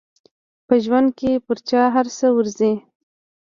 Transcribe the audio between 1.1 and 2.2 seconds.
کې پر چا هر